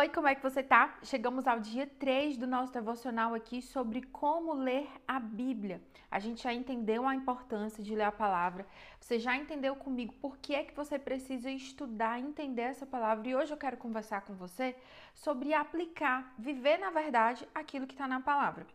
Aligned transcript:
oi, 0.00 0.08
como 0.08 0.28
é 0.28 0.34
que 0.34 0.42
você 0.42 0.62
tá? 0.62 0.96
Chegamos 1.02 1.46
ao 1.46 1.60
dia 1.60 1.86
3 1.86 2.38
do 2.38 2.46
nosso 2.46 2.72
devocional 2.72 3.34
aqui 3.34 3.60
sobre 3.60 4.00
como 4.00 4.54
ler 4.54 4.88
a 5.06 5.20
Bíblia. 5.20 5.78
A 6.10 6.18
gente 6.18 6.42
já 6.42 6.54
entendeu 6.54 7.06
a 7.06 7.14
importância 7.14 7.84
de 7.84 7.94
ler 7.94 8.04
a 8.04 8.12
palavra. 8.12 8.66
Você 8.98 9.18
já 9.18 9.36
entendeu 9.36 9.76
comigo 9.76 10.14
por 10.14 10.38
que 10.38 10.54
é 10.54 10.64
que 10.64 10.74
você 10.74 10.98
precisa 10.98 11.50
estudar, 11.50 12.18
entender 12.18 12.62
essa 12.62 12.86
palavra. 12.86 13.28
E 13.28 13.36
hoje 13.36 13.52
eu 13.52 13.58
quero 13.58 13.76
conversar 13.76 14.22
com 14.22 14.32
você 14.32 14.74
sobre 15.14 15.52
aplicar, 15.52 16.32
viver 16.38 16.78
na 16.78 16.88
verdade 16.88 17.46
aquilo 17.54 17.86
que 17.86 17.92
está 17.92 18.08
na 18.08 18.20
palavra. 18.22 18.66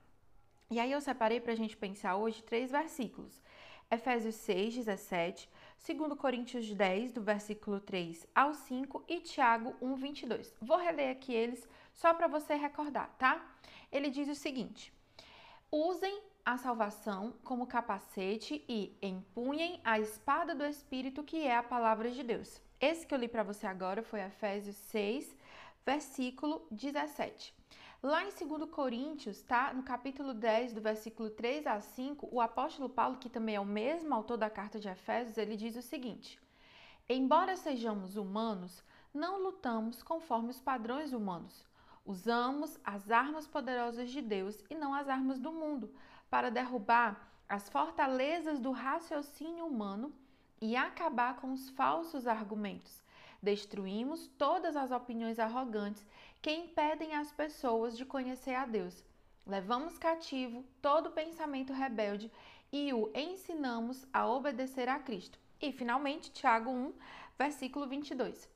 E 0.70 0.80
aí 0.80 0.92
eu 0.92 1.02
separei 1.02 1.40
para 1.40 1.54
a 1.54 1.58
gente 1.58 1.76
pensar 1.76 2.18
hoje 2.18 2.44
três 2.44 2.70
versículos. 2.70 3.42
Efésios 3.90 4.36
6, 4.36 4.76
17, 4.76 5.50
2 5.84 6.18
Coríntios 6.18 6.74
10, 6.74 7.14
do 7.14 7.22
versículo 7.22 7.80
3 7.80 8.28
ao 8.34 8.54
5 8.54 9.04
e 9.08 9.20
Tiago 9.20 9.76
1, 9.82 9.96
22. 9.96 10.56
Vou 10.62 10.78
reler 10.78 11.12
aqui 11.12 11.34
eles 11.34 11.68
só 11.94 12.14
para 12.14 12.28
você 12.28 12.56
recordar, 12.56 13.16
tá? 13.18 13.46
Ele 13.92 14.10
diz 14.10 14.28
o 14.28 14.36
seguinte: 14.36 14.94
Usem 15.72 16.22
a 16.46 16.58
salvação 16.58 17.34
como 17.44 17.66
capacete 17.66 18.64
e 18.70 18.96
empunhem 19.02 19.82
a 19.84 20.00
espada 20.00 20.54
do 20.54 20.64
Espírito, 20.66 21.24
que 21.24 21.46
é 21.46 21.56
a 21.56 21.64
palavra 21.64 22.12
de 22.12 22.24
Deus. 22.24 22.62
Esse 22.80 23.06
que 23.06 23.14
eu 23.14 23.18
li 23.18 23.28
para 23.28 23.44
você 23.44 23.66
agora 23.66 24.04
foi 24.04 24.22
Efésios 24.22 24.76
6, 24.76 25.36
versículo 25.86 26.68
17. 26.70 27.54
Lá 28.06 28.24
em 28.24 28.30
2 28.30 28.70
Coríntios, 28.70 29.42
tá? 29.42 29.74
No 29.74 29.82
capítulo 29.82 30.32
10, 30.32 30.74
do 30.74 30.80
versículo 30.80 31.28
3 31.28 31.66
a 31.66 31.82
5, 31.82 32.30
o 32.32 32.40
apóstolo 32.40 32.88
Paulo, 32.88 33.18
que 33.18 33.28
também 33.28 33.56
é 33.56 33.60
o 33.60 33.66
mesmo 33.66 34.14
autor 34.14 34.38
da 34.38 34.48
carta 34.48 34.80
de 34.80 34.88
Efésios, 34.88 35.40
ele 35.40 35.58
diz 35.58 35.76
o 35.76 35.82
seguinte: 35.82 36.40
Embora 37.10 37.58
sejamos 37.58 38.16
humanos, 38.16 38.84
não 39.12 39.42
lutamos 39.42 40.04
conforme 40.04 40.52
os 40.52 40.62
padrões 40.62 41.14
humanos. 41.14 41.66
Usamos 42.06 42.80
as 42.84 43.10
armas 43.10 43.48
poderosas 43.48 44.12
de 44.12 44.22
Deus 44.22 44.64
e 44.70 44.76
não 44.76 44.94
as 44.94 45.10
armas 45.10 45.40
do 45.40 45.52
mundo 45.52 45.92
para 46.30 46.52
derrubar 46.52 47.28
as 47.50 47.68
fortalezas 47.70 48.60
do 48.60 48.70
raciocínio 48.70 49.66
humano 49.66 50.14
e 50.62 50.76
acabar 50.76 51.38
com 51.38 51.52
os 51.52 51.72
falsos 51.72 52.28
argumentos. 52.28 53.04
Destruímos 53.46 54.26
todas 54.40 54.76
as 54.76 54.90
opiniões 54.90 55.38
arrogantes 55.38 56.04
que 56.42 56.50
impedem 56.50 57.14
as 57.14 57.32
pessoas 57.32 57.96
de 57.96 58.04
conhecer 58.04 58.56
a 58.56 58.66
Deus. 58.66 59.04
Levamos 59.46 60.00
cativo 60.00 60.66
todo 60.82 61.12
pensamento 61.12 61.72
rebelde 61.72 62.32
e 62.74 62.92
o 62.92 63.12
ensinamos 63.14 64.04
a 64.12 64.28
obedecer 64.28 64.90
a 64.90 64.98
Cristo. 64.98 65.38
E, 65.62 65.72
finalmente, 65.72 66.32
Tiago 66.32 66.72
1, 66.72 66.94
versículo 67.38 67.86
22. 67.86 68.50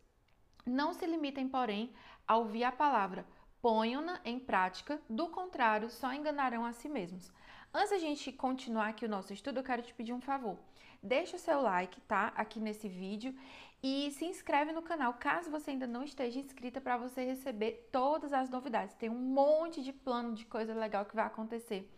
Não 0.65 0.91
se 0.91 1.05
limitem, 1.05 1.47
porém, 1.47 1.93
a 2.27 2.37
ouvir 2.37 2.63
a 2.63 2.71
palavra, 2.71 3.27
ponham-na 3.61 4.19
em 4.23 4.39
prática, 4.39 5.02
do 5.09 5.27
contrário, 5.27 5.89
só 5.89 6.13
enganarão 6.13 6.65
a 6.65 6.73
si 6.73 6.88
mesmos. 6.88 7.31
Antes 7.73 7.91
da 7.91 7.97
gente 7.97 8.31
continuar 8.31 8.88
aqui 8.88 9.05
o 9.05 9.09
nosso 9.09 9.31
estudo, 9.33 9.59
eu 9.59 9.63
quero 9.63 9.81
te 9.81 9.93
pedir 9.93 10.13
um 10.13 10.21
favor. 10.21 10.57
Deixa 11.01 11.38
o 11.38 11.39
seu 11.39 11.61
like, 11.61 12.01
tá? 12.01 12.33
Aqui 12.35 12.59
nesse 12.59 12.89
vídeo 12.89 13.33
e 13.81 14.11
se 14.11 14.25
inscreve 14.25 14.73
no 14.73 14.81
canal 14.81 15.13
caso 15.13 15.49
você 15.49 15.71
ainda 15.71 15.88
não 15.88 16.03
esteja 16.03 16.39
inscrita 16.39 16.81
para 16.81 16.97
você 16.97 17.23
receber 17.23 17.88
todas 17.91 18.33
as 18.33 18.49
novidades. 18.49 18.95
Tem 18.95 19.09
um 19.09 19.16
monte 19.16 19.81
de 19.81 19.94
plano 19.94 20.33
de 20.33 20.45
coisa 20.45 20.73
legal 20.73 21.05
que 21.05 21.16
vai 21.16 21.25
acontecer 21.25 21.89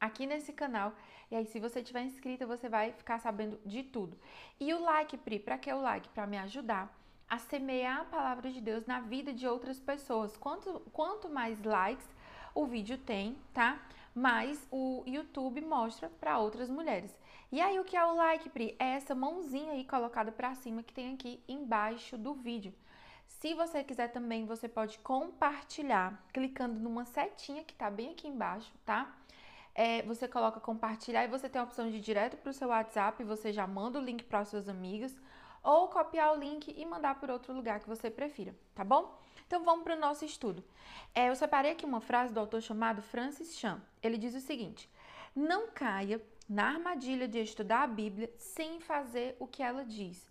aqui 0.00 0.26
nesse 0.26 0.52
canal. 0.52 0.94
E 1.30 1.36
aí, 1.36 1.44
se 1.44 1.58
você 1.58 1.82
tiver 1.82 2.02
inscrita, 2.02 2.46
você 2.46 2.68
vai 2.68 2.92
ficar 2.92 3.18
sabendo 3.18 3.60
de 3.66 3.82
tudo. 3.82 4.18
E 4.60 4.72
o 4.72 4.80
like, 4.80 5.16
Pri, 5.18 5.38
para 5.38 5.58
que 5.58 5.72
o 5.72 5.80
like? 5.80 6.08
Para 6.10 6.26
me 6.26 6.38
ajudar 6.38 6.96
a 7.28 7.38
semear 7.38 8.00
a 8.00 8.04
palavra 8.04 8.50
de 8.50 8.60
Deus 8.60 8.86
na 8.86 9.00
vida 9.00 9.32
de 9.32 9.46
outras 9.46 9.80
pessoas. 9.80 10.36
Quanto, 10.36 10.80
quanto 10.92 11.28
mais 11.28 11.62
likes 11.62 12.06
o 12.54 12.66
vídeo 12.66 12.96
tem, 12.98 13.36
tá? 13.52 13.78
Mais 14.14 14.66
o 14.70 15.02
YouTube 15.06 15.60
mostra 15.60 16.08
para 16.08 16.38
outras 16.38 16.70
mulheres. 16.70 17.14
E 17.52 17.60
aí, 17.60 17.78
o 17.78 17.84
que 17.84 17.96
é 17.96 18.04
o 18.04 18.14
like, 18.14 18.48
Pri? 18.48 18.74
É 18.78 18.94
essa 18.94 19.14
mãozinha 19.14 19.72
aí 19.72 19.84
colocada 19.84 20.32
para 20.32 20.54
cima 20.54 20.82
que 20.82 20.92
tem 20.92 21.14
aqui 21.14 21.42
embaixo 21.46 22.16
do 22.16 22.34
vídeo. 22.34 22.74
Se 23.26 23.54
você 23.54 23.84
quiser 23.84 24.08
também, 24.08 24.46
você 24.46 24.68
pode 24.68 24.98
compartilhar 24.98 26.24
clicando 26.32 26.78
numa 26.80 27.04
setinha 27.04 27.62
que 27.62 27.74
tá 27.74 27.90
bem 27.90 28.10
aqui 28.10 28.26
embaixo, 28.26 28.72
tá? 28.84 29.14
É, 29.74 30.00
você 30.02 30.26
coloca 30.26 30.58
compartilhar 30.58 31.24
e 31.24 31.28
você 31.28 31.48
tem 31.48 31.60
a 31.60 31.64
opção 31.64 31.90
de 31.90 31.98
ir 31.98 32.00
direto 32.00 32.36
para 32.38 32.50
o 32.50 32.54
seu 32.54 32.68
WhatsApp, 32.68 33.22
você 33.22 33.52
já 33.52 33.66
manda 33.66 33.98
o 33.98 34.02
link 34.02 34.24
para 34.24 34.40
os 34.40 34.48
seus 34.48 34.68
amigos, 34.68 35.14
ou 35.66 35.88
copiar 35.88 36.32
o 36.32 36.38
link 36.38 36.72
e 36.74 36.86
mandar 36.86 37.18
por 37.18 37.28
outro 37.28 37.52
lugar 37.52 37.80
que 37.80 37.88
você 37.88 38.08
prefira, 38.08 38.54
tá 38.72 38.84
bom? 38.84 39.20
Então 39.48 39.64
vamos 39.64 39.82
para 39.82 39.96
o 39.96 40.00
nosso 40.00 40.24
estudo. 40.24 40.62
É, 41.12 41.28
eu 41.28 41.34
separei 41.34 41.72
aqui 41.72 41.84
uma 41.84 42.00
frase 42.00 42.32
do 42.32 42.38
autor 42.38 42.62
chamado 42.62 43.02
Francis 43.02 43.58
Chan. 43.58 43.82
Ele 44.00 44.16
diz 44.16 44.34
o 44.36 44.40
seguinte: 44.40 44.88
Não 45.34 45.68
caia 45.68 46.22
na 46.48 46.68
armadilha 46.68 47.26
de 47.26 47.40
estudar 47.40 47.82
a 47.82 47.86
Bíblia 47.88 48.32
sem 48.38 48.78
fazer 48.78 49.36
o 49.40 49.46
que 49.46 49.60
ela 49.60 49.84
diz. 49.84 50.30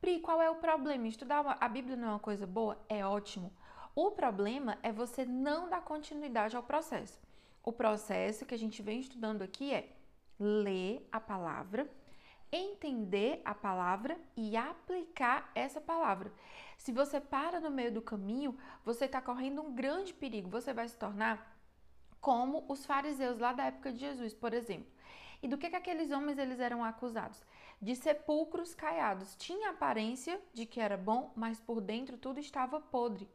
Pri, 0.00 0.20
qual 0.20 0.40
é 0.40 0.48
o 0.48 0.56
problema? 0.56 1.08
Estudar 1.08 1.56
a 1.60 1.68
Bíblia 1.68 1.96
não 1.96 2.08
é 2.08 2.10
uma 2.12 2.20
coisa 2.20 2.46
boa? 2.46 2.78
É 2.88 3.04
ótimo. 3.04 3.52
O 3.92 4.12
problema 4.12 4.78
é 4.84 4.92
você 4.92 5.24
não 5.24 5.68
dar 5.68 5.80
continuidade 5.80 6.56
ao 6.56 6.62
processo. 6.62 7.18
O 7.60 7.72
processo 7.72 8.46
que 8.46 8.54
a 8.54 8.58
gente 8.58 8.82
vem 8.82 9.00
estudando 9.00 9.42
aqui 9.42 9.74
é 9.74 9.88
ler 10.38 11.08
a 11.10 11.18
palavra, 11.18 11.90
entender 12.52 13.40
a 13.44 13.54
palavra 13.54 14.18
e 14.36 14.56
aplicar 14.56 15.50
essa 15.54 15.80
palavra. 15.80 16.32
Se 16.78 16.92
você 16.92 17.20
para 17.20 17.60
no 17.60 17.70
meio 17.70 17.92
do 17.92 18.02
caminho, 18.02 18.56
você 18.84 19.06
está 19.06 19.20
correndo 19.20 19.62
um 19.62 19.74
grande 19.74 20.14
perigo. 20.14 20.48
Você 20.50 20.72
vai 20.72 20.88
se 20.88 20.96
tornar 20.96 21.56
como 22.20 22.64
os 22.68 22.84
fariseus 22.84 23.38
lá 23.38 23.52
da 23.52 23.66
época 23.66 23.92
de 23.92 23.98
Jesus, 23.98 24.34
por 24.34 24.52
exemplo. 24.52 24.90
E 25.42 25.48
do 25.48 25.58
que, 25.58 25.70
que 25.70 25.76
aqueles 25.76 26.10
homens 26.10 26.38
eles 26.38 26.60
eram 26.60 26.82
acusados? 26.82 27.44
De 27.80 27.94
sepulcros 27.94 28.74
caiados. 28.74 29.36
Tinha 29.36 29.70
aparência 29.70 30.40
de 30.52 30.64
que 30.66 30.80
era 30.80 30.96
bom, 30.96 31.32
mas 31.36 31.60
por 31.60 31.80
dentro 31.80 32.16
tudo 32.16 32.40
estava 32.40 32.80
podre. 32.80 33.28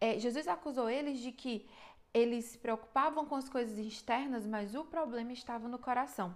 É, 0.00 0.18
Jesus 0.18 0.48
acusou 0.48 0.88
eles 0.88 1.18
de 1.20 1.32
que 1.32 1.68
eles 2.12 2.46
se 2.46 2.58
preocupavam 2.58 3.24
com 3.26 3.36
as 3.36 3.48
coisas 3.48 3.78
externas, 3.78 4.46
mas 4.46 4.74
o 4.74 4.84
problema 4.84 5.32
estava 5.32 5.68
no 5.68 5.78
coração. 5.78 6.34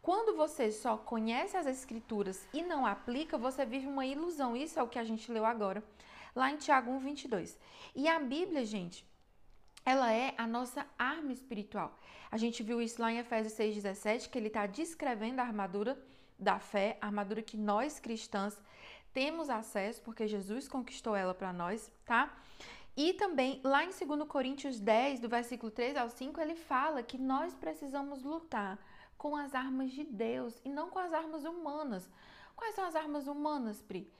Quando 0.00 0.36
você 0.36 0.70
só 0.70 0.96
conhece 0.96 1.56
as 1.56 1.66
escrituras 1.66 2.46
e 2.52 2.62
não 2.62 2.86
aplica, 2.86 3.36
você 3.36 3.64
vive 3.64 3.86
uma 3.86 4.06
ilusão. 4.06 4.56
Isso 4.56 4.78
é 4.78 4.82
o 4.82 4.88
que 4.88 4.98
a 4.98 5.04
gente 5.04 5.30
leu 5.30 5.44
agora, 5.44 5.82
lá 6.34 6.50
em 6.50 6.56
Tiago 6.56 6.90
1, 6.90 6.98
22. 7.00 7.58
E 7.94 8.08
a 8.08 8.18
Bíblia, 8.18 8.64
gente, 8.64 9.04
ela 9.84 10.12
é 10.12 10.34
a 10.36 10.46
nossa 10.46 10.86
arma 10.98 11.32
espiritual. 11.32 11.98
A 12.30 12.36
gente 12.36 12.62
viu 12.62 12.80
isso 12.80 13.00
lá 13.00 13.12
em 13.12 13.18
Efésios 13.18 13.54
6,17, 13.54 14.28
que 14.28 14.38
ele 14.38 14.48
está 14.48 14.66
descrevendo 14.66 15.40
a 15.40 15.44
armadura 15.44 15.98
da 16.38 16.58
fé, 16.58 16.96
a 17.00 17.06
armadura 17.06 17.42
que 17.42 17.56
nós 17.56 17.98
cristãs 17.98 18.60
temos 19.12 19.50
acesso, 19.50 20.00
porque 20.02 20.28
Jesus 20.28 20.68
conquistou 20.68 21.16
ela 21.16 21.34
para 21.34 21.52
nós, 21.52 21.90
tá? 22.04 22.32
E 22.96 23.14
também 23.14 23.60
lá 23.64 23.84
em 23.84 23.90
2 23.90 24.28
Coríntios 24.28 24.78
10, 24.78 25.20
do 25.20 25.28
versículo 25.28 25.70
3 25.70 25.96
ao 25.96 26.08
5, 26.08 26.40
ele 26.40 26.54
fala 26.54 27.02
que 27.02 27.16
nós 27.16 27.54
precisamos 27.54 28.22
lutar 28.22 28.78
com 29.18 29.36
as 29.36 29.54
armas 29.54 29.90
de 29.90 30.04
Deus 30.04 30.58
e 30.64 30.70
não 30.70 30.88
com 30.88 30.98
as 30.98 31.12
armas 31.12 31.44
humanas. 31.44 32.08
Quais 32.56 32.74
são 32.74 32.84
as 32.86 32.96
armas 32.96 33.26
humanas, 33.26 33.82
Pri? 33.82 34.10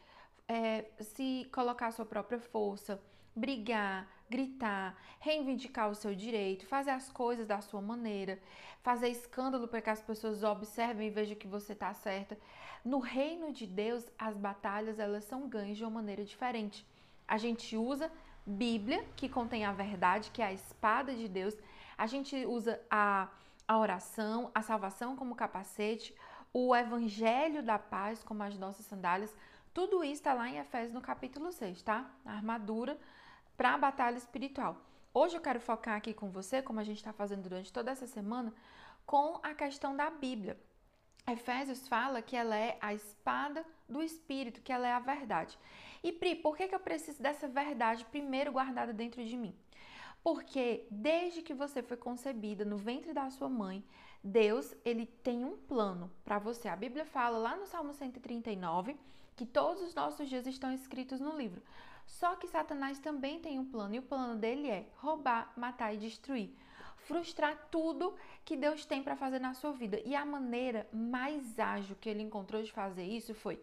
É, 0.47 0.91
se 1.01 1.49
colocar 1.53 1.87
a 1.87 1.93
sua 1.93 2.05
própria 2.05 2.41
força, 2.41 3.01
brigar, 3.35 4.09
gritar, 4.29 4.97
reivindicar 5.21 5.89
o 5.89 5.95
seu 5.95 6.15
direito, 6.15 6.67
fazer 6.67 6.91
as 6.91 7.11
coisas 7.11 7.47
da 7.47 7.61
sua 7.61 7.81
maneira, 7.81 8.39
fazer 8.83 9.09
escândalo 9.09 9.69
para 9.69 9.81
que 9.81 9.91
as 9.91 10.03
pessoas 10.03 10.43
observem 10.43 11.09
e 11.09 11.11
vejam 11.11 11.37
que 11.37 11.47
você 11.47 11.73
está 11.73 11.95
certa. 11.95 12.37
No 12.85 12.99
reino 12.99 13.53
de 13.53 13.67
Deus, 13.67 14.05
as 14.19 14.37
batalhas 14.37 14.99
elas 14.99 15.25
são 15.25 15.49
ganhas 15.49 15.77
de 15.77 15.85
uma 15.85 15.91
maneira 15.91 16.25
diferente. 16.25 16.85
A 17.27 17.39
gente 17.39 17.77
usa 17.77 18.11
Bíblia, 18.47 19.05
que 19.15 19.29
contém 19.29 19.65
a 19.65 19.73
verdade, 19.73 20.31
que 20.31 20.41
é 20.41 20.47
a 20.47 20.53
espada 20.53 21.15
de 21.15 21.29
Deus. 21.29 21.57
A 21.97 22.07
gente 22.07 22.35
usa 22.47 22.81
a, 22.91 23.29
a 23.69 23.79
oração, 23.79 24.51
a 24.55 24.63
salvação 24.63 25.15
como 25.15 25.37
capacete, 25.37 26.15
o 26.53 26.75
evangelho 26.75 27.63
da 27.63 27.79
paz 27.79 28.25
como 28.25 28.43
as 28.43 28.57
nossas 28.59 28.87
sandálias. 28.87 29.37
Tudo 29.75 30.03
isso 30.03 30.15
está 30.15 30.33
lá 30.33 30.49
em 30.49 30.57
Efésios 30.57 30.95
no 30.95 31.03
capítulo 31.03 31.53
6, 31.53 31.83
tá? 31.83 32.11
A 32.25 32.33
armadura 32.33 32.99
para 33.57 33.75
a 33.75 33.79
batalha 33.79 34.17
espiritual. 34.17 34.77
Hoje 35.13 35.37
eu 35.37 35.41
quero 35.41 35.61
focar 35.61 35.97
aqui 35.97 36.15
com 36.15 36.31
você, 36.31 36.63
como 36.63 36.81
a 36.81 36.85
gente 36.85 36.97
está 36.97 37.13
fazendo 37.13 37.43
durante 37.43 37.73
toda 37.73 37.91
essa 37.91 38.07
semana, 38.07 38.55
com 39.05 39.39
a 39.43 39.53
questão 39.53 39.95
da 39.95 40.09
Bíblia. 40.09 40.59
Efésios 41.27 41.87
fala 41.87 42.23
que 42.23 42.37
ela 42.37 42.57
é 42.57 42.79
a 42.81 42.95
espada 42.95 43.65
do 43.87 44.03
Espírito, 44.03 44.63
que 44.63 44.73
ela 44.73 44.89
é 44.89 44.93
a 44.93 44.99
verdade. 44.99 45.59
E 46.03 46.11
Pri, 46.11 46.37
por 46.37 46.57
que, 46.57 46.69
que 46.69 46.75
eu 46.75 46.81
preciso 46.81 47.23
dessa 47.23 47.47
verdade 47.47 48.05
primeiro 48.07 48.53
guardada 48.53 48.93
dentro 48.95 49.23
de 49.23 49.37
mim? 49.37 49.55
Porque 50.23 50.87
desde 50.91 51.43
que 51.43 51.55
você 51.55 51.83
foi 51.83 51.97
concebida 51.97 52.65
no 52.65 52.77
ventre 52.77 53.13
da 53.13 53.31
sua 53.31 53.49
mãe, 53.49 53.85
Deus 54.23 54.75
ele 54.85 55.07
tem 55.07 55.45
um 55.45 55.57
plano 55.57 56.11
para 56.25 56.39
você. 56.39 56.69
A 56.69 56.77
Bíblia 56.77 57.05
fala 57.05 57.39
lá 57.39 57.57
no 57.57 57.67
Salmo 57.67 57.93
139 57.93 58.97
que 59.37 59.47
todos 59.47 59.83
os 59.83 59.95
nossos 59.95 60.29
dias 60.29 60.47
estão 60.47 60.73
escritos 60.73 61.21
no 61.21 61.37
livro. 61.37 61.63
Só 62.05 62.35
que 62.35 62.49
Satanás 62.49 62.99
também 62.99 63.39
tem 63.39 63.59
um 63.59 63.65
plano 63.65 63.95
e 63.95 63.99
o 63.99 64.03
plano 64.03 64.37
dele 64.37 64.69
é 64.69 64.87
roubar, 64.97 65.53
matar 65.57 65.95
e 65.95 65.99
destruir. 65.99 66.51
Frustrar 66.97 67.69
tudo 67.71 68.15
que 68.45 68.57
Deus 68.57 68.85
tem 68.85 69.03
para 69.03 69.15
fazer 69.15 69.39
na 69.39 69.55
sua 69.55 69.73
vida. 69.73 70.01
E 70.05 70.17
a 70.17 70.25
maneira 70.25 70.89
mais 70.93 71.59
ágil 71.59 71.97
que 72.01 72.09
ele 72.09 72.23
encontrou 72.23 72.63
de 72.63 72.73
fazer 72.73 73.05
isso 73.05 73.35
foi 73.35 73.63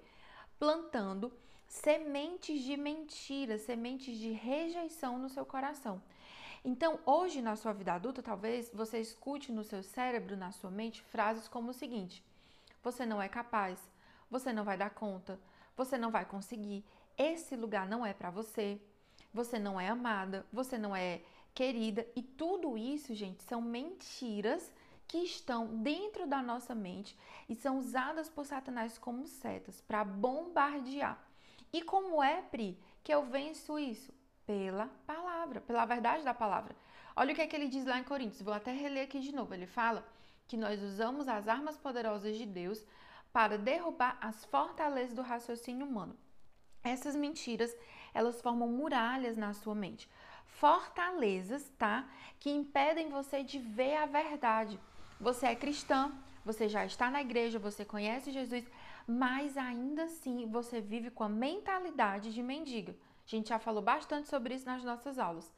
plantando 0.58 1.34
sementes 1.68 2.62
de 2.62 2.78
mentira, 2.78 3.58
sementes 3.58 4.18
de 4.18 4.31
rejeição 4.31 5.18
no 5.18 5.28
seu 5.28 5.46
coração. 5.46 6.01
Então, 6.68 6.98
hoje 7.06 7.44
na 7.44 7.56
sua 7.56 7.74
vida 7.74 7.94
adulta, 7.94 8.24
talvez 8.24 8.72
você 8.74 9.00
escute 9.00 9.52
no 9.52 9.64
seu 9.64 9.84
cérebro, 9.84 10.36
na 10.36 10.52
sua 10.52 10.72
mente, 10.72 11.04
frases 11.04 11.48
como 11.48 11.70
o 11.70 11.74
seguinte: 11.74 12.26
você 12.82 13.06
não 13.06 13.22
é 13.22 13.30
capaz, 13.30 13.80
você 14.32 14.52
não 14.52 14.64
vai 14.64 14.76
dar 14.76 14.90
conta, 14.90 15.40
você 15.78 15.96
não 15.96 16.10
vai 16.10 16.26
conseguir, 16.26 16.84
esse 17.16 17.56
lugar 17.56 17.88
não 17.88 18.04
é 18.04 18.16
para 18.16 18.32
você, 18.32 18.82
você 19.32 19.60
não 19.60 19.80
é 19.80 19.90
amada, 19.90 20.44
você 20.52 20.76
não 20.76 20.96
é 20.96 21.22
querida, 21.54 22.04
e 22.16 22.24
tudo 22.24 22.76
isso, 22.76 23.14
gente, 23.14 23.44
são 23.44 23.62
mentiras 23.62 24.74
que 25.08 25.20
estão 25.20 25.68
dentro 25.68 26.26
da 26.26 26.42
nossa 26.42 26.74
mente 26.74 27.16
e 27.48 27.54
são 27.54 27.78
usadas 27.78 28.28
por 28.28 28.44
Satanás 28.44 28.98
como 28.98 29.28
setas 29.28 29.82
para 29.82 30.04
bombardear. 30.04 31.24
E 31.72 31.84
como 31.84 32.24
é, 32.24 32.42
Pri, 32.42 32.76
que 33.04 33.14
eu 33.14 33.24
venço 33.24 33.78
isso? 33.78 34.12
Pela 34.46 34.88
palavra, 35.08 35.62
pela 35.62 35.86
verdade 35.86 36.24
da 36.24 36.34
palavra. 36.34 36.76
Olha 37.16 37.32
o 37.32 37.36
que 37.36 37.42
é 37.42 37.48
que 37.48 37.56
ele 37.56 37.68
diz 37.68 37.86
lá 37.86 37.98
em 37.98 38.04
Coríntios, 38.04 38.42
vou 38.42 38.54
até 38.54 38.72
reler 38.72 39.06
aqui 39.06 39.20
de 39.20 39.34
novo. 39.34 39.54
Ele 39.54 39.66
fala 39.66 40.06
que 40.48 40.58
nós 40.58 40.82
usamos 40.84 41.28
as 41.28 41.48
armas 41.48 41.78
poderosas 41.78 42.38
de 42.38 42.46
Deus 42.46 42.86
para 43.32 43.58
derrubar 43.58 44.18
as 44.22 44.46
fortalezas 44.46 45.14
do 45.14 45.22
raciocínio 45.22 45.86
humano. 45.86 46.16
Essas 46.84 47.16
mentiras, 47.16 47.76
elas 48.14 48.42
formam 48.42 48.68
muralhas 48.68 49.36
na 49.36 49.54
sua 49.54 49.74
mente. 49.74 50.08
Fortalezas, 50.46 51.70
tá? 51.78 52.08
Que 52.40 52.50
impedem 52.50 53.10
você 53.10 53.44
de 53.44 53.58
ver 53.58 53.96
a 53.96 54.06
verdade. 54.06 54.80
Você 55.20 55.48
é 55.48 55.56
cristã, 55.56 56.12
você 56.46 56.70
já 56.70 56.86
está 56.86 57.10
na 57.10 57.22
igreja, 57.22 57.58
você 57.58 57.84
conhece 57.84 58.32
Jesus, 58.32 58.64
mas 59.08 59.58
ainda 59.58 60.04
assim 60.04 60.48
você 60.48 60.80
vive 60.80 61.10
com 61.10 61.24
a 61.24 61.30
mentalidade 61.30 62.34
de 62.34 62.44
mendiga. 62.44 62.96
A 63.25 63.30
gente 63.30 63.50
já 63.50 63.60
falou 63.60 63.81
bastante 63.81 64.30
sobre 64.30 64.54
isso 64.54 64.66
nas 64.66 64.83
nossas 64.83 65.18
aulas. 65.18 65.51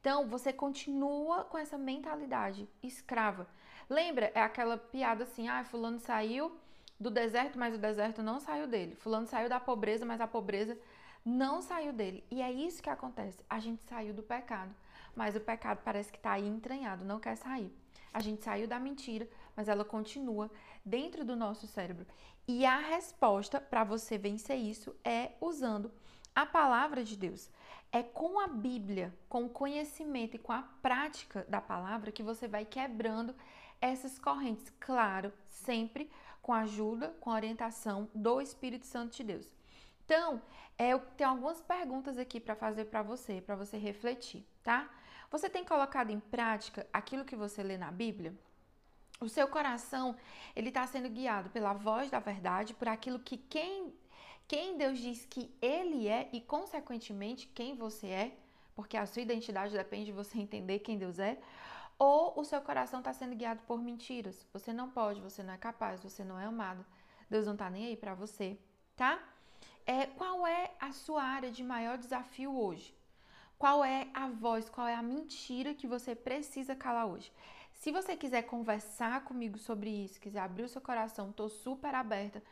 Então, 0.00 0.26
você 0.26 0.52
continua 0.52 1.44
com 1.44 1.56
essa 1.56 1.78
mentalidade 1.78 2.68
escrava. 2.82 3.46
Lembra? 3.88 4.32
É 4.34 4.40
aquela 4.40 4.76
piada 4.76 5.24
assim: 5.24 5.48
ah, 5.48 5.62
Fulano 5.64 6.00
saiu 6.00 6.52
do 6.98 7.10
deserto, 7.10 7.58
mas 7.58 7.74
o 7.74 7.78
deserto 7.78 8.22
não 8.22 8.40
saiu 8.40 8.66
dele. 8.66 8.96
Fulano 8.96 9.26
saiu 9.26 9.48
da 9.48 9.60
pobreza, 9.60 10.04
mas 10.04 10.20
a 10.20 10.26
pobreza 10.26 10.76
não 11.24 11.62
saiu 11.62 11.92
dele. 11.92 12.24
E 12.30 12.42
é 12.42 12.50
isso 12.50 12.82
que 12.82 12.90
acontece. 12.90 13.44
A 13.48 13.60
gente 13.60 13.82
saiu 13.84 14.12
do 14.12 14.22
pecado, 14.22 14.74
mas 15.14 15.36
o 15.36 15.40
pecado 15.40 15.80
parece 15.84 16.10
que 16.10 16.18
está 16.18 16.32
aí 16.32 16.46
entranhado, 16.46 17.04
não 17.04 17.20
quer 17.20 17.36
sair. 17.36 17.72
A 18.12 18.20
gente 18.20 18.42
saiu 18.42 18.66
da 18.66 18.78
mentira, 18.78 19.28
mas 19.56 19.68
ela 19.68 19.84
continua 19.84 20.50
dentro 20.84 21.24
do 21.24 21.36
nosso 21.36 21.66
cérebro. 21.66 22.06
E 22.46 22.66
a 22.66 22.78
resposta 22.78 23.60
para 23.60 23.84
você 23.84 24.18
vencer 24.18 24.56
isso 24.56 24.94
é 25.04 25.32
usando 25.40 25.90
a 26.34 26.46
palavra 26.46 27.04
de 27.04 27.16
Deus. 27.16 27.50
É 27.90 28.02
com 28.02 28.40
a 28.40 28.46
Bíblia, 28.46 29.14
com 29.28 29.44
o 29.44 29.50
conhecimento 29.50 30.36
e 30.36 30.38
com 30.38 30.52
a 30.52 30.62
prática 30.80 31.44
da 31.48 31.60
palavra 31.60 32.12
que 32.12 32.22
você 32.22 32.48
vai 32.48 32.64
quebrando 32.64 33.34
essas 33.80 34.18
correntes. 34.18 34.72
Claro, 34.80 35.32
sempre 35.48 36.10
com 36.40 36.52
a 36.52 36.60
ajuda, 36.60 37.14
com 37.20 37.30
a 37.30 37.34
orientação 37.34 38.08
do 38.14 38.40
Espírito 38.40 38.86
Santo 38.86 39.16
de 39.16 39.24
Deus. 39.24 39.46
Então, 40.04 40.42
é, 40.76 40.90
eu 40.90 41.00
tenho 41.16 41.30
algumas 41.30 41.60
perguntas 41.60 42.18
aqui 42.18 42.40
para 42.40 42.56
fazer 42.56 42.86
para 42.86 43.02
você, 43.02 43.40
para 43.40 43.54
você 43.54 43.76
refletir, 43.76 44.44
tá? 44.62 44.90
Você 45.30 45.48
tem 45.48 45.64
colocado 45.64 46.10
em 46.10 46.20
prática 46.20 46.86
aquilo 46.92 47.24
que 47.24 47.36
você 47.36 47.62
lê 47.62 47.78
na 47.78 47.90
Bíblia? 47.90 48.34
O 49.20 49.28
seu 49.28 49.46
coração, 49.46 50.16
ele 50.56 50.68
está 50.68 50.86
sendo 50.86 51.08
guiado 51.08 51.48
pela 51.50 51.72
voz 51.72 52.10
da 52.10 52.18
verdade, 52.18 52.74
por 52.74 52.88
aquilo 52.88 53.18
que 53.18 53.36
quem, 53.36 53.94
quem 54.46 54.76
Deus 54.76 54.98
diz 54.98 55.24
que 55.26 55.54
ele 55.60 56.08
é 56.08 56.28
e, 56.32 56.40
consequentemente, 56.40 57.46
quem 57.48 57.74
você 57.74 58.06
é, 58.08 58.36
porque 58.74 58.96
a 58.96 59.06
sua 59.06 59.22
identidade 59.22 59.76
depende 59.76 60.06
de 60.06 60.12
você 60.12 60.38
entender 60.40 60.80
quem 60.80 60.98
Deus 60.98 61.18
é, 61.18 61.38
ou 61.98 62.38
o 62.38 62.44
seu 62.44 62.60
coração 62.60 62.98
está 63.00 63.12
sendo 63.12 63.36
guiado 63.36 63.62
por 63.66 63.80
mentiras. 63.80 64.46
Você 64.52 64.72
não 64.72 64.90
pode, 64.90 65.20
você 65.20 65.42
não 65.42 65.54
é 65.54 65.58
capaz, 65.58 66.02
você 66.02 66.24
não 66.24 66.38
é 66.38 66.44
amado. 66.44 66.84
Deus 67.30 67.46
não 67.46 67.52
está 67.54 67.70
nem 67.70 67.86
aí 67.86 67.96
para 67.96 68.14
você, 68.14 68.58
tá? 68.96 69.22
É, 69.86 70.06
qual 70.06 70.46
é 70.46 70.70
a 70.80 70.92
sua 70.92 71.22
área 71.22 71.50
de 71.50 71.62
maior 71.62 71.96
desafio 71.98 72.56
hoje? 72.56 72.94
Qual 73.58 73.84
é 73.84 74.08
a 74.12 74.28
voz, 74.28 74.68
qual 74.68 74.86
é 74.86 74.94
a 74.94 75.02
mentira 75.02 75.74
que 75.74 75.86
você 75.86 76.14
precisa 76.14 76.74
calar 76.74 77.06
hoje? 77.06 77.32
Se 77.72 77.90
você 77.90 78.16
quiser 78.16 78.42
conversar 78.42 79.24
comigo 79.24 79.58
sobre 79.58 79.88
isso, 79.88 80.20
quiser 80.20 80.40
abrir 80.40 80.64
o 80.64 80.68
seu 80.68 80.80
coração, 80.80 81.30
estou 81.30 81.48
super 81.48 81.94
aberta. 81.94 82.42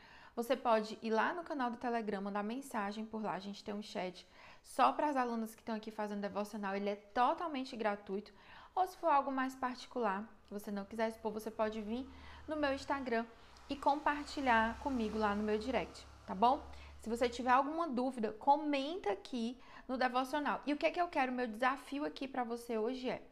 Você 0.41 0.57
pode 0.57 0.99
ir 1.03 1.11
lá 1.11 1.35
no 1.35 1.45
canal 1.45 1.71
do 1.71 1.77
Telegram, 1.77 2.23
mandar 2.23 2.43
mensagem 2.43 3.05
por 3.05 3.23
lá. 3.23 3.35
A 3.35 3.39
gente 3.39 3.63
tem 3.63 3.75
um 3.75 3.83
chat 3.83 4.27
só 4.63 4.91
para 4.91 5.11
as 5.11 5.15
alunas 5.15 5.55
que 5.55 5.61
estão 5.61 5.75
aqui 5.75 5.91
fazendo 5.91 6.23
devocional. 6.23 6.75
Ele 6.75 6.89
é 6.89 6.97
totalmente 6.97 7.77
gratuito. 7.77 8.33
Ou 8.75 8.87
se 8.87 8.97
for 8.97 9.09
algo 9.09 9.31
mais 9.31 9.55
particular, 9.55 10.27
que 10.49 10.55
você 10.55 10.71
não 10.71 10.87
quiser 10.87 11.11
expor, 11.11 11.31
você 11.31 11.51
pode 11.51 11.83
vir 11.83 12.09
no 12.49 12.57
meu 12.57 12.73
Instagram 12.73 13.27
e 13.69 13.77
compartilhar 13.77 14.79
comigo 14.79 15.19
lá 15.19 15.35
no 15.35 15.43
meu 15.43 15.59
direct, 15.59 16.07
tá 16.27 16.35
bom? 16.35 16.65
Se 17.01 17.11
você 17.11 17.29
tiver 17.29 17.51
alguma 17.51 17.87
dúvida, 17.87 18.33
comenta 18.33 19.13
aqui 19.13 19.61
no 19.87 19.99
devocional. 19.99 20.63
E 20.65 20.73
o 20.73 20.77
que 20.79 20.87
é 20.87 20.91
que 20.91 21.03
eu 21.03 21.09
quero? 21.09 21.33
Meu 21.33 21.49
desafio 21.49 22.07
aqui 22.07 22.27
para 22.27 22.45
você 22.45 22.79
hoje 22.79 23.11
é: 23.11 23.23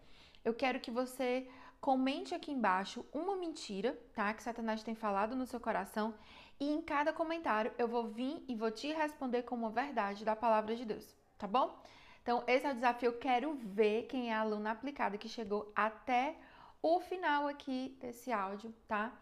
eu 0.44 0.52
quero 0.52 0.78
que 0.78 0.90
você 0.90 1.48
comente 1.80 2.34
aqui 2.34 2.52
embaixo 2.52 3.04
uma 3.12 3.36
mentira, 3.36 3.98
tá? 4.14 4.34
Que 4.34 4.42
Satanás 4.42 4.82
tem 4.82 4.94
falado 4.94 5.34
no 5.34 5.46
seu 5.46 5.60
coração. 5.60 6.14
E 6.60 6.70
em 6.72 6.82
cada 6.82 7.12
comentário 7.12 7.72
eu 7.78 7.86
vou 7.86 8.08
vir 8.08 8.44
e 8.48 8.54
vou 8.54 8.70
te 8.70 8.92
responder 8.92 9.42
com 9.42 9.54
uma 9.54 9.70
verdade 9.70 10.24
da 10.24 10.34
palavra 10.34 10.74
de 10.74 10.84
Deus, 10.84 11.16
tá 11.38 11.46
bom? 11.46 11.80
Então, 12.22 12.42
esse 12.46 12.66
é 12.66 12.72
o 12.72 12.74
desafio. 12.74 13.06
Eu 13.06 13.18
quero 13.18 13.54
ver 13.54 14.02
quem 14.02 14.30
é 14.30 14.34
a 14.34 14.40
aluna 14.40 14.72
aplicada 14.72 15.16
que 15.16 15.28
chegou 15.28 15.72
até 15.74 16.36
o 16.82 17.00
final 17.00 17.48
aqui 17.48 17.96
desse 18.00 18.30
áudio, 18.30 18.74
tá? 18.86 19.12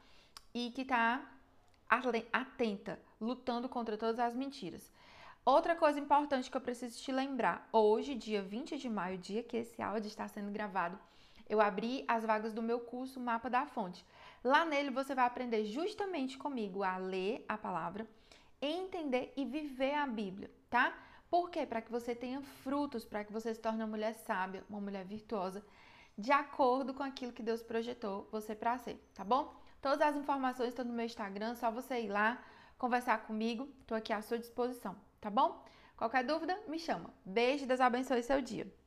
E 0.53 0.71
que 0.71 0.85
tá 0.85 1.25
atenta, 2.33 2.99
lutando 3.21 3.69
contra 3.69 3.97
todas 3.97 4.19
as 4.19 4.35
mentiras. 4.35 4.91
Outra 5.45 5.77
coisa 5.77 6.01
importante 6.01 6.51
que 6.51 6.57
eu 6.57 6.61
preciso 6.61 7.01
te 7.01 7.13
lembrar: 7.13 7.69
hoje, 7.73 8.17
dia 8.17 8.43
20 8.43 8.77
de 8.77 8.89
maio, 8.89 9.19
dia 9.19 9.43
que 9.43 9.59
esse 9.59 9.81
áudio 9.81 10.09
está 10.09 10.27
sendo 10.27 10.51
gravado, 10.51 10.99
eu 11.49 11.61
abri 11.61 12.05
as 12.09 12.25
vagas 12.25 12.53
do 12.53 12.61
meu 12.61 12.81
curso 12.81 13.21
Mapa 13.21 13.49
da 13.49 13.67
Fonte. 13.67 14.05
Lá 14.47 14.65
nele 14.65 14.91
você 14.91 15.13
vai 15.13 15.27
aprender 15.27 15.65
justamente 15.65 16.39
comigo 16.39 16.85
a 16.85 16.97
ler 16.99 17.45
a 17.49 17.59
palavra, 17.59 18.07
entender 18.63 19.33
e 19.37 19.45
viver 19.45 19.95
a 19.95 20.07
Bíblia, 20.07 20.49
tá? 20.71 20.97
Por 21.29 21.51
quê? 21.51 21.67
Para 21.67 21.83
que 21.83 21.91
você 21.91 22.15
tenha 22.15 22.41
frutos, 22.63 23.05
para 23.05 23.25
que 23.25 23.33
você 23.33 23.53
se 23.53 23.61
torne 23.61 23.81
uma 23.81 23.89
mulher 23.89 24.15
sábia, 24.15 24.63
uma 24.71 24.81
mulher 24.81 25.05
virtuosa, 25.05 25.67
de 26.17 26.31
acordo 26.31 26.95
com 26.95 27.03
aquilo 27.03 27.33
que 27.33 27.43
Deus 27.43 27.61
projetou 27.61 28.29
você 28.31 28.55
para 28.55 28.79
ser, 28.79 29.05
tá 29.13 29.25
bom? 29.25 29.53
Todas 29.83 30.01
as 30.01 30.15
informações 30.15 30.69
estão 30.69 30.85
no 30.85 30.93
meu 30.93 31.07
Instagram, 31.07 31.57
só 31.57 31.69
você 31.69 32.03
ir 32.03 32.09
lá, 32.09 32.41
conversar 32.79 33.27
comigo, 33.27 33.69
estou 33.81 33.99
aqui 33.99 34.13
à 34.13 34.23
sua 34.23 34.39
disposição 34.39 34.95
tá 35.27 35.31
bom? 35.31 35.61
Qualquer 35.97 36.23
dúvida, 36.23 36.57
me 36.69 36.79
chama. 36.79 37.11
Beijo, 37.25 37.67
Deus 37.67 37.81
abençoe 37.81 38.23
seu 38.23 38.41
dia. 38.41 38.71